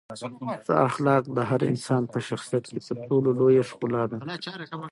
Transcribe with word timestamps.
ښه 0.65 0.73
اخلاق 0.87 1.23
د 1.37 1.39
هر 1.49 1.61
انسان 1.71 2.03
په 2.13 2.19
شخصیت 2.29 2.63
کې 2.71 2.79
تر 2.87 2.97
ټولو 3.09 3.29
لویه 3.39 3.63
ښکلا 3.69 4.03
ده. 4.11 4.17